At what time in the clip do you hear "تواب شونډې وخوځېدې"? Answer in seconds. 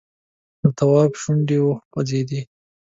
0.77-2.41